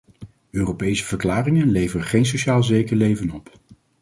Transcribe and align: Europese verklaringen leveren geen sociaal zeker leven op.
Europese 0.51 1.05
verklaringen 1.05 1.69
leveren 1.71 2.05
geen 2.05 2.25
sociaal 2.25 2.63
zeker 2.63 2.95
leven 2.95 3.31
op. 3.31 3.59